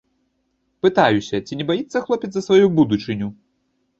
[0.85, 3.27] Пытаюся, ці не баіцца хлопец за сваю будучыню.